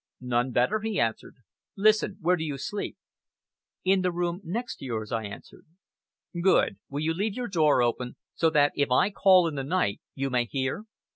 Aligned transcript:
"None 0.19 0.49
better," 0.51 0.79
he 0.79 0.99
answered. 0.99 1.35
"Listen, 1.77 2.17
where 2.21 2.35
do 2.35 2.43
you 2.43 2.57
sleep?" 2.57 2.97
"In 3.83 4.01
the 4.01 4.09
next 4.43 4.77
room 4.79 4.79
to 4.79 4.85
yours," 4.85 5.11
I 5.11 5.25
answered. 5.25 5.67
"Good! 6.41 6.79
Will 6.89 7.01
you 7.01 7.13
leave 7.13 7.35
your 7.35 7.47
door 7.47 7.83
open, 7.83 8.15
so 8.33 8.49
that 8.49 8.71
if 8.75 8.89
I 8.89 9.11
call 9.11 9.47
in 9.47 9.53
the 9.53 9.63
night 9.63 10.01
you 10.15 10.31
may 10.31 10.45
hear?" 10.45 10.85